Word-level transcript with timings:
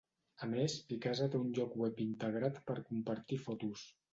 A 0.45 0.47
més, 0.53 0.77
Picasa 0.93 1.27
té 1.35 1.41
un 1.45 1.51
lloc 1.59 1.77
web 1.83 2.01
integrat 2.09 2.59
per 2.71 2.79
compartir 2.91 3.43
fotos. 3.47 3.89